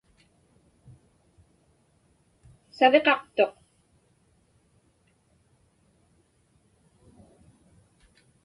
[2.77, 3.53] Saviqaqtuq.